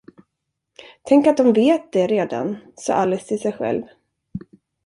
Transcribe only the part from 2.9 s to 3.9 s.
Alice till sig själv.